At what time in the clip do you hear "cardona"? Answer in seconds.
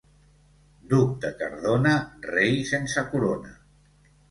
1.43-1.93